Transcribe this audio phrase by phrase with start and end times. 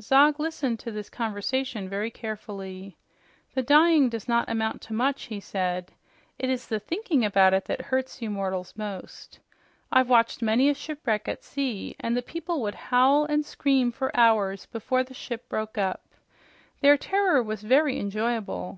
[0.00, 2.96] Zog listened to this conversation very carefully.
[3.54, 5.92] "The dying does not amount to much," he said.
[6.36, 9.38] "It is the thinking about it that hurts you mortals most.
[9.92, 14.10] I've watched many a shipwreck at sea, and the people would howl and scream for
[14.16, 16.04] hours before the ship broke up.
[16.80, 18.76] Their terror was very enjoyable.